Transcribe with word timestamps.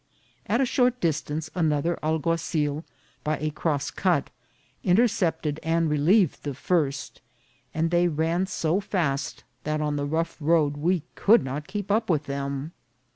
At 0.47 0.59
a 0.59 0.65
short 0.65 0.99
distance 0.99 1.51
another 1.53 1.95
alguazil, 2.01 2.83
by 3.23 3.37
a 3.37 3.51
cross 3.51 3.91
cut, 3.91 4.31
intercepted 4.83 5.59
and 5.61 5.91
relieved 5.91 6.41
the 6.41 6.55
first, 6.55 7.21
and 7.71 7.91
they 7.91 8.07
ran 8.07 8.47
so 8.47 8.79
fast 8.79 9.43
that 9.63 9.79
on 9.79 9.97
the 9.97 10.07
rough 10.07 10.37
road 10.39 10.75
we 10.75 11.03
could 11.13 11.43
not 11.43 11.67
keep 11.67 11.91
up 11.91 12.09
with 12.09 12.23
them. 12.23 12.71